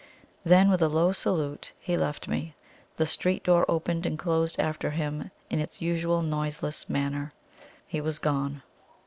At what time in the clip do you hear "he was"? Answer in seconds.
7.85-8.17